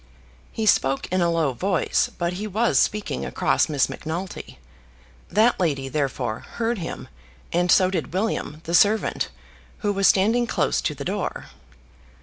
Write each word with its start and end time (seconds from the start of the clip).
He 0.51 0.65
spoke 0.65 1.05
in 1.11 1.21
a 1.21 1.29
low 1.29 1.53
voice, 1.53 2.09
but 2.17 2.33
he 2.33 2.47
was 2.47 2.79
speaking 2.79 3.23
across 3.23 3.69
Miss 3.69 3.87
Macnulty. 3.87 4.57
That 5.29 5.59
lady, 5.59 5.89
therefore, 5.89 6.39
heard 6.53 6.79
him, 6.79 7.07
and 7.53 7.69
so 7.71 7.91
did 7.91 8.11
William, 8.11 8.61
the 8.63 8.73
servant, 8.73 9.29
who 9.85 9.93
was 9.93 10.07
standing 10.07 10.47
close 10.47 10.81
to 10.81 10.95
the 10.95 11.05
door. 11.05 11.49